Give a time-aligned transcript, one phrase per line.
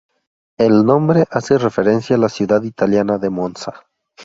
[0.57, 3.85] El nombre hace referencia a la ciudad italiana de Monza.